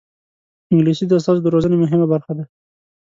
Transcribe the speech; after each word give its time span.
انګلیسي 0.71 1.05
د 1.07 1.11
استازو 1.19 1.43
د 1.43 1.47
روزنې 1.55 1.75
مهمه 1.83 2.05
برخه 2.13 2.31
ده 2.37 2.45